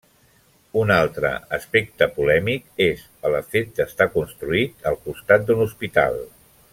Un 0.83 0.91
altre 0.95 1.33
aspecte 1.57 2.07
polèmic 2.15 2.81
és 2.87 3.03
el 3.31 3.37
fet 3.51 3.69
d'estar 3.81 4.09
construït 4.19 4.91
al 4.93 5.01
costat 5.07 5.47
d'un 5.51 5.63
hospital. 5.69 6.19